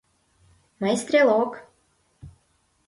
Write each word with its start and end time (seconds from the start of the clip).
—Мый 0.81 0.95
стрелок! 1.03 1.51